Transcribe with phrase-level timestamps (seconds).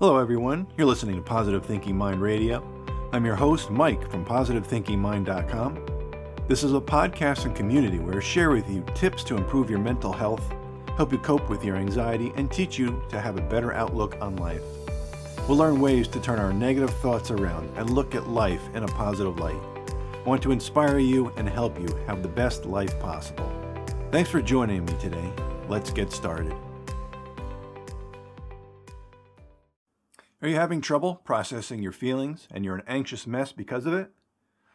[0.00, 0.66] Hello, everyone.
[0.76, 2.66] You're listening to Positive Thinking Mind Radio.
[3.12, 5.86] I'm your host, Mike from PositiveThinkingMind.com.
[6.48, 9.78] This is a podcast and community where I share with you tips to improve your
[9.78, 10.52] mental health,
[10.96, 14.34] help you cope with your anxiety, and teach you to have a better outlook on
[14.34, 14.64] life.
[15.46, 18.88] We'll learn ways to turn our negative thoughts around and look at life in a
[18.88, 19.62] positive light.
[20.12, 23.48] I want to inspire you and help you have the best life possible.
[24.10, 25.32] Thanks for joining me today.
[25.68, 26.56] Let's get started.
[30.44, 34.10] Are you having trouble processing your feelings and you're an anxious mess because of it?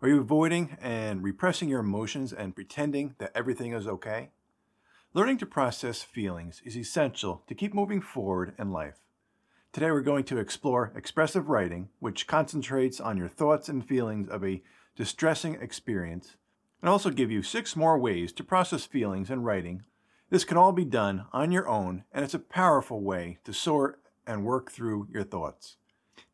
[0.00, 4.30] Are you avoiding and repressing your emotions and pretending that everything is okay?
[5.12, 9.00] Learning to process feelings is essential to keep moving forward in life.
[9.70, 14.42] Today we're going to explore expressive writing, which concentrates on your thoughts and feelings of
[14.42, 14.62] a
[14.96, 16.36] distressing experience,
[16.80, 19.82] and also give you six more ways to process feelings in writing.
[20.30, 23.99] This can all be done on your own, and it's a powerful way to sort
[24.26, 25.76] and work through your thoughts.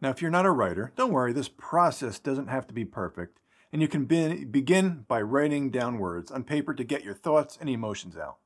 [0.01, 3.41] Now, if you're not a writer, don't worry, this process doesn't have to be perfect,
[3.73, 7.57] and you can be- begin by writing down words on paper to get your thoughts
[7.61, 8.37] and emotions out.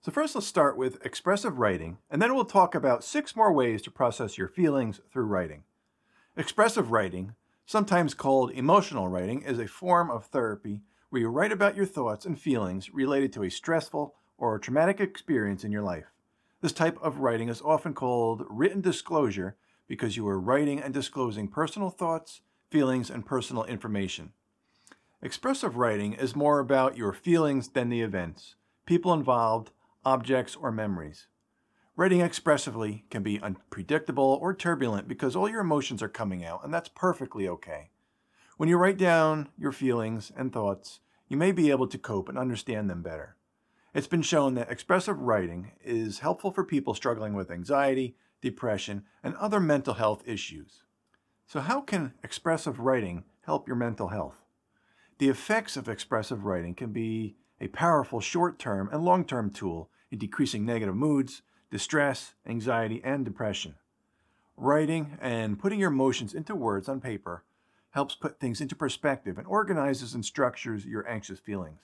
[0.00, 3.82] So, first, let's start with expressive writing, and then we'll talk about six more ways
[3.82, 5.64] to process your feelings through writing.
[6.36, 7.34] Expressive writing,
[7.66, 12.26] sometimes called emotional writing, is a form of therapy where you write about your thoughts
[12.26, 16.12] and feelings related to a stressful or traumatic experience in your life.
[16.60, 19.56] This type of writing is often called written disclosure
[19.86, 24.32] because you are writing and disclosing personal thoughts, feelings, and personal information.
[25.22, 28.56] Expressive writing is more about your feelings than the events,
[28.86, 29.70] people involved,
[30.04, 31.28] objects, or memories.
[31.96, 36.74] Writing expressively can be unpredictable or turbulent because all your emotions are coming out, and
[36.74, 37.90] that's perfectly okay.
[38.56, 42.36] When you write down your feelings and thoughts, you may be able to cope and
[42.38, 43.36] understand them better.
[43.98, 49.34] It's been shown that expressive writing is helpful for people struggling with anxiety, depression, and
[49.34, 50.84] other mental health issues.
[51.48, 54.44] So, how can expressive writing help your mental health?
[55.18, 59.90] The effects of expressive writing can be a powerful short term and long term tool
[60.12, 63.74] in decreasing negative moods, distress, anxiety, and depression.
[64.56, 67.42] Writing and putting your emotions into words on paper
[67.90, 71.80] helps put things into perspective and organizes and structures your anxious feelings.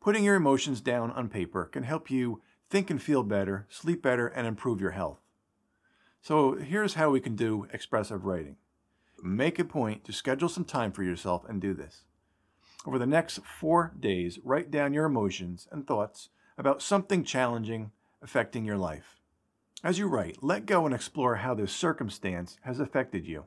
[0.00, 2.40] Putting your emotions down on paper can help you
[2.70, 5.18] think and feel better, sleep better, and improve your health.
[6.22, 8.56] So here's how we can do expressive writing.
[9.22, 12.04] Make a point to schedule some time for yourself and do this.
[12.86, 18.64] Over the next four days, write down your emotions and thoughts about something challenging affecting
[18.64, 19.16] your life.
[19.82, 23.46] As you write, let go and explore how this circumstance has affected you.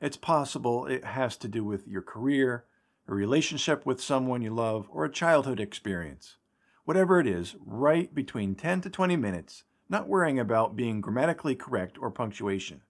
[0.00, 2.64] It's possible it has to do with your career,
[3.06, 6.36] a relationship with someone you love, or a childhood experience.
[6.84, 11.98] Whatever it is, write between 10 to 20 minutes, not worrying about being grammatically correct
[12.00, 12.82] or punctuation.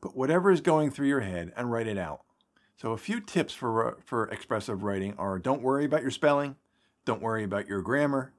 [0.00, 2.22] But whatever is going through your head and write it out.
[2.76, 6.56] So, a few tips for, uh, for expressive writing are don't worry about your spelling,
[7.04, 8.32] don't worry about your grammar,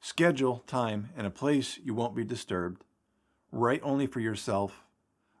[0.00, 2.84] schedule time and a place you won't be disturbed,
[3.50, 4.84] write only for yourself,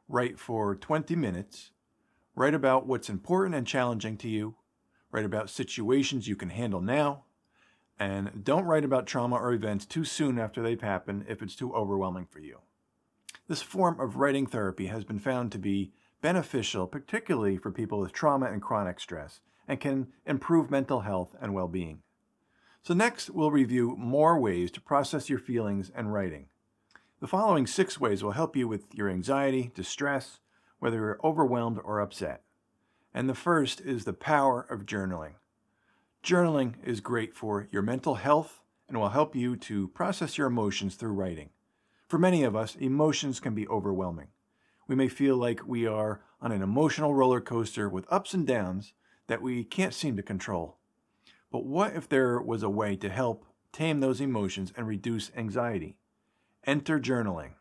[0.08, 1.70] write for 20 minutes,
[2.36, 4.54] write about what's important and challenging to you,
[5.12, 7.24] Write about situations you can handle now.
[8.00, 11.72] And don't write about trauma or events too soon after they've happened if it's too
[11.74, 12.60] overwhelming for you.
[13.46, 18.12] This form of writing therapy has been found to be beneficial, particularly for people with
[18.12, 22.02] trauma and chronic stress, and can improve mental health and well being.
[22.82, 26.46] So, next, we'll review more ways to process your feelings and writing.
[27.20, 30.40] The following six ways will help you with your anxiety, distress,
[30.78, 32.42] whether you're overwhelmed or upset
[33.14, 35.34] and the first is the power of journaling.
[36.22, 40.94] Journaling is great for your mental health and will help you to process your emotions
[40.94, 41.50] through writing.
[42.08, 44.28] For many of us, emotions can be overwhelming.
[44.86, 48.92] We may feel like we are on an emotional roller coaster with ups and downs
[49.28, 50.76] that we can't seem to control.
[51.50, 55.96] But what if there was a way to help tame those emotions and reduce anxiety?
[56.64, 57.52] Enter journaling.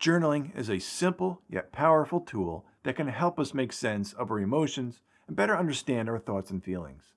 [0.00, 4.38] Journaling is a simple yet powerful tool that can help us make sense of our
[4.38, 7.12] emotions and better understand our thoughts and feelings.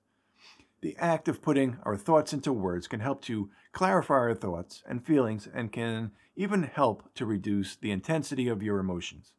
[0.80, 5.06] The act of putting our thoughts into words can help to clarify our thoughts and
[5.06, 9.34] feelings and can even help to reduce the intensity of your emotions.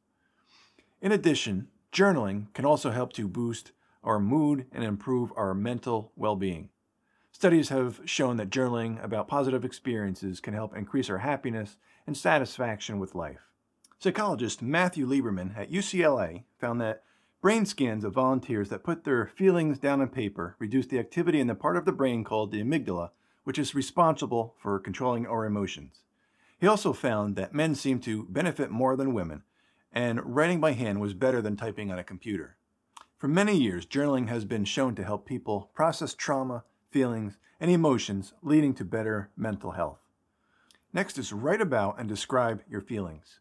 [1.01, 3.73] In addition, journaling can also help to boost
[4.05, 6.69] our mood and improve our mental well being.
[7.43, 11.75] Studies have shown that journaling about positive experiences can help increase our happiness
[12.07, 13.49] and satisfaction with life.
[13.99, 17.03] Psychologist Matthew Lieberman at UCLA found that
[17.41, 21.47] brain scans of volunteers that put their feelings down on paper reduced the activity in
[21.47, 23.09] the part of the brain called the amygdala,
[23.43, 26.03] which is responsible for controlling our emotions.
[26.61, 29.43] He also found that men seem to benefit more than women,
[29.91, 32.55] and writing by hand was better than typing on a computer.
[33.17, 36.63] For many years, journaling has been shown to help people process trauma,
[36.93, 39.99] feelings, and emotions, leading to better mental health.
[40.93, 43.39] Next is write about and describe your feelings.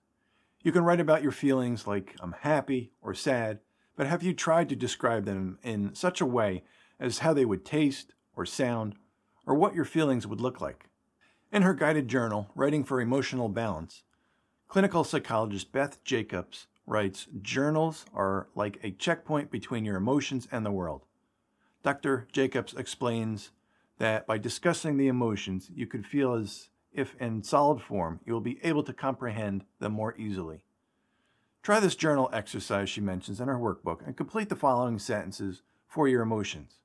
[0.62, 3.58] You can write about your feelings like I'm happy or sad,
[3.94, 6.64] but have you tried to describe them in such a way
[6.98, 8.94] as how they would taste or sound
[9.46, 10.88] or what your feelings would look like?
[11.52, 14.02] In her guided journal, Writing for Emotional Balance,
[14.66, 20.72] clinical psychologist Beth Jacobs writes Journals are like a checkpoint between your emotions and the
[20.72, 21.02] world.
[21.82, 22.28] Dr.
[22.32, 23.50] Jacobs explains
[23.98, 28.40] that by discussing the emotions, you could feel as if in solid form, you will
[28.40, 30.64] be able to comprehend them more easily.
[31.62, 36.08] Try this journal exercise she mentions in her workbook and complete the following sentences for
[36.08, 36.78] your emotions.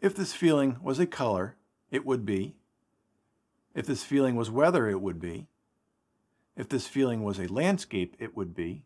[0.00, 1.56] If this feeling was a color,
[1.90, 2.56] it would be.
[3.74, 5.48] If this feeling was weather, it would be.
[6.56, 8.84] If this feeling was a landscape, it would be.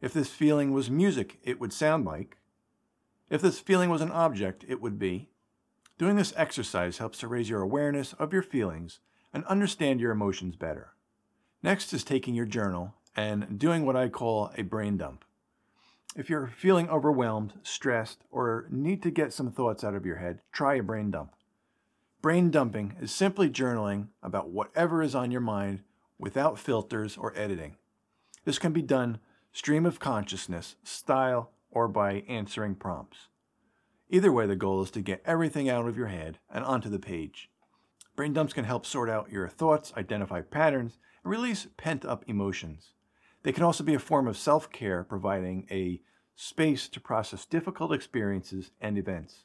[0.00, 2.36] If this feeling was music, it would sound like.
[3.32, 5.30] If this feeling was an object, it would be.
[5.96, 8.98] Doing this exercise helps to raise your awareness of your feelings
[9.32, 10.90] and understand your emotions better.
[11.62, 15.24] Next is taking your journal and doing what I call a brain dump.
[16.14, 20.42] If you're feeling overwhelmed, stressed, or need to get some thoughts out of your head,
[20.52, 21.32] try a brain dump.
[22.20, 25.80] Brain dumping is simply journaling about whatever is on your mind
[26.18, 27.76] without filters or editing.
[28.44, 29.20] This can be done
[29.52, 33.28] stream of consciousness, style, or by answering prompts.
[34.08, 36.98] Either way, the goal is to get everything out of your head and onto the
[36.98, 37.50] page.
[38.14, 42.92] Brain dumps can help sort out your thoughts, identify patterns, and release pent up emotions.
[43.42, 46.00] They can also be a form of self care, providing a
[46.36, 49.44] space to process difficult experiences and events.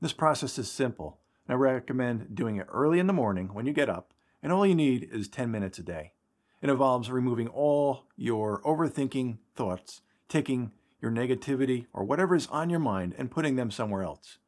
[0.00, 3.72] This process is simple, and I recommend doing it early in the morning when you
[3.72, 6.12] get up, and all you need is 10 minutes a day.
[6.62, 12.80] It involves removing all your overthinking thoughts, taking your negativity, or whatever is on your
[12.80, 14.38] mind and putting them somewhere else.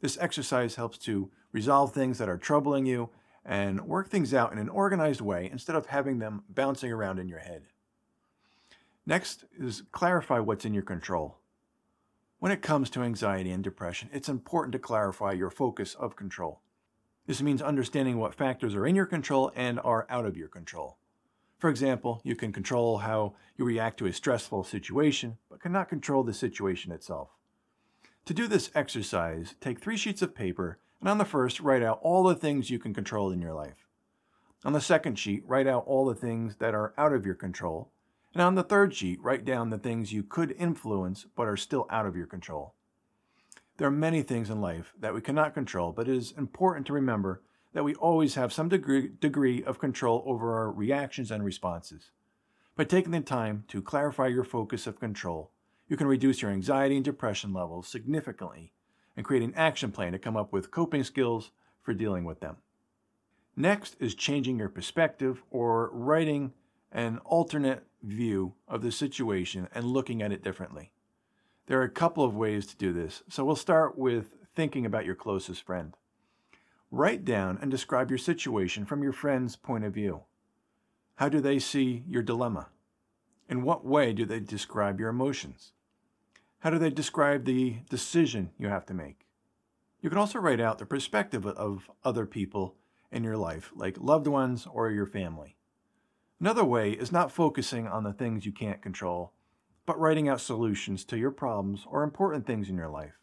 [0.00, 3.10] This exercise helps to resolve things that are troubling you
[3.44, 7.28] and work things out in an organized way instead of having them bouncing around in
[7.28, 7.62] your head.
[9.04, 11.38] Next is clarify what's in your control.
[12.38, 16.60] When it comes to anxiety and depression, it's important to clarify your focus of control.
[17.26, 20.98] This means understanding what factors are in your control and are out of your control.
[21.62, 26.24] For example, you can control how you react to a stressful situation, but cannot control
[26.24, 27.28] the situation itself.
[28.24, 32.00] To do this exercise, take three sheets of paper and on the first, write out
[32.02, 33.86] all the things you can control in your life.
[34.64, 37.92] On the second sheet, write out all the things that are out of your control.
[38.34, 41.86] And on the third sheet, write down the things you could influence but are still
[41.90, 42.74] out of your control.
[43.76, 46.92] There are many things in life that we cannot control, but it is important to
[46.92, 47.40] remember
[47.72, 52.10] that we always have some degree, degree of control over our reactions and responses.
[52.76, 55.50] By taking the time to clarify your focus of control,
[55.88, 58.72] you can reduce your anxiety and depression levels significantly
[59.16, 61.50] and create an action plan to come up with coping skills
[61.82, 62.56] for dealing with them.
[63.56, 66.52] Next is changing your perspective or writing
[66.90, 70.92] an alternate view of the situation and looking at it differently.
[71.66, 75.04] There are a couple of ways to do this, so we'll start with thinking about
[75.04, 75.96] your closest friend.
[76.94, 80.24] Write down and describe your situation from your friend's point of view.
[81.14, 82.68] How do they see your dilemma?
[83.48, 85.72] In what way do they describe your emotions?
[86.58, 89.26] How do they describe the decision you have to make?
[90.02, 92.76] You can also write out the perspective of other people
[93.10, 95.56] in your life, like loved ones or your family.
[96.40, 99.32] Another way is not focusing on the things you can't control,
[99.86, 103.21] but writing out solutions to your problems or important things in your life.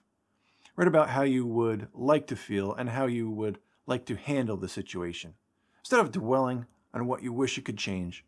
[0.79, 4.55] Write about how you would like to feel and how you would like to handle
[4.55, 5.33] the situation.
[5.79, 8.23] Instead of dwelling on what you wish you could change,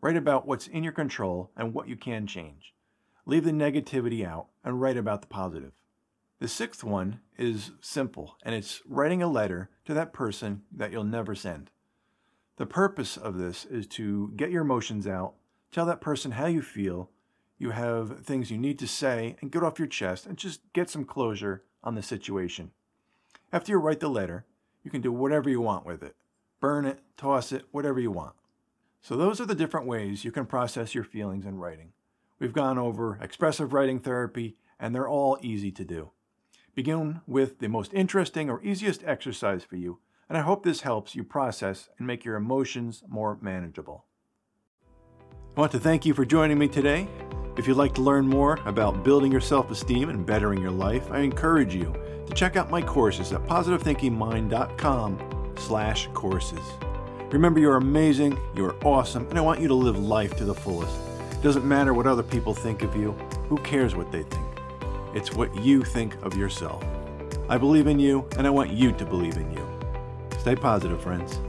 [0.00, 2.74] write about what's in your control and what you can change.
[3.24, 5.72] Leave the negativity out and write about the positive.
[6.38, 11.02] The sixth one is simple, and it's writing a letter to that person that you'll
[11.02, 11.72] never send.
[12.56, 15.34] The purpose of this is to get your emotions out,
[15.72, 17.10] tell that person how you feel,
[17.58, 20.88] you have things you need to say, and get off your chest and just get
[20.88, 22.72] some closure on the situation.
[23.52, 24.44] After you write the letter,
[24.82, 26.14] you can do whatever you want with it
[26.58, 28.34] burn it, toss it, whatever you want.
[29.02, 31.92] So, those are the different ways you can process your feelings in writing.
[32.40, 36.10] We've gone over expressive writing therapy, and they're all easy to do.
[36.74, 41.14] Begin with the most interesting or easiest exercise for you, and I hope this helps
[41.14, 44.06] you process and make your emotions more manageable.
[45.56, 47.06] I want to thank you for joining me today.
[47.56, 51.10] If you'd like to learn more about building your self esteem and bettering your life,
[51.10, 51.94] I encourage you
[52.26, 56.60] to check out my courses at positivethinkingmind.com slash courses.
[57.30, 60.94] Remember, you're amazing, you're awesome, and I want you to live life to the fullest.
[61.32, 63.12] It doesn't matter what other people think of you.
[63.48, 64.46] Who cares what they think?
[65.14, 66.84] It's what you think of yourself.
[67.48, 69.66] I believe in you, and I want you to believe in you.
[70.38, 71.40] Stay positive, friends.